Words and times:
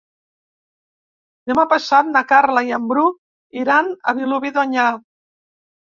Demà 1.51 1.67
passat 1.75 2.11
na 2.17 2.25
Carla 2.33 2.65
i 2.71 2.75
en 2.81 2.89
Bru 2.95 3.07
iran 3.65 3.97
a 4.15 4.19
Vilobí 4.23 4.57
d'Onyar. 4.61 4.93